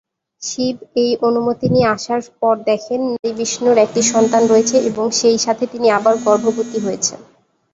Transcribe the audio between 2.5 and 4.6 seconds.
দেখেন নারী-বিষ্ণুর একটি সন্তান